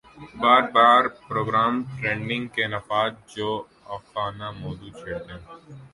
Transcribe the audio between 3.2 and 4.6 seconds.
جواخانہ